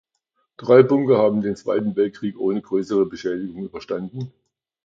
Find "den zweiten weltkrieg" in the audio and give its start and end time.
1.43-2.39